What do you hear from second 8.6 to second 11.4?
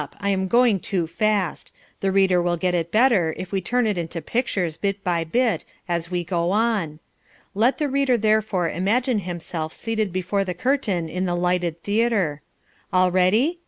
imagine himself seated before the curtain in the